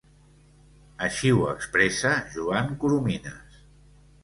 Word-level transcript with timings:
Així 1.07 1.33
ho 1.35 1.43
expressa 1.51 2.15
Joan 2.39 2.75
Coromines. 2.83 3.63